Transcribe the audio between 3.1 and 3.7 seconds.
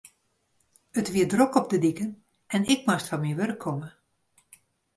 myn wurk